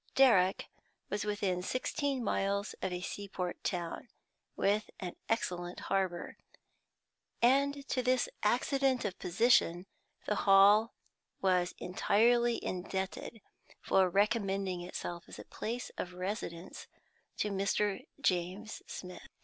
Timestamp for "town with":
3.63-4.89